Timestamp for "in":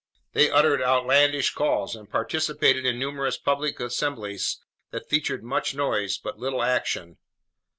2.87-2.97